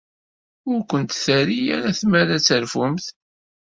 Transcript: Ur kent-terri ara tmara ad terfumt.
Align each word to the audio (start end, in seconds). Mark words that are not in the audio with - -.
Ur 0.71 0.79
kent-terri 0.89 1.59
ara 1.75 1.97
tmara 1.99 2.33
ad 2.37 2.43
terfumt. 2.47 3.05